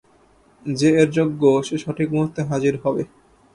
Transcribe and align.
যে 0.65 0.89
এর 1.01 1.09
যোগ্য 1.11 1.41
সে 1.67 1.75
সঠিক 1.77 2.07
মুহূর্তে 2.11 2.41
হাজির 2.43 2.75
হবে। 2.83 3.03